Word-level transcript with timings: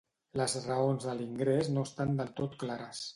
Les 0.39 0.55
raons 0.69 1.05
de 1.09 1.13
l'ingrés 1.19 1.69
no 1.75 1.83
estan 1.89 2.17
del 2.21 2.33
tot 2.41 2.57
clares. 2.65 3.05